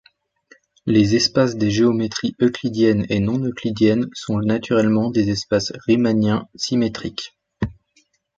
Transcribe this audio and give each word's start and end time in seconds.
Les 0.87 1.13
espaces 1.15 1.57
des 1.57 1.69
géométries 1.69 2.35
euclidiennes 2.41 3.05
et 3.09 3.19
non 3.19 3.37
euclidiennes 3.45 4.09
sont 4.15 4.39
naturellement 4.39 5.11
des 5.11 5.29
espaces 5.29 5.71
riemanniens 5.85 6.47
symétriques. 6.55 7.37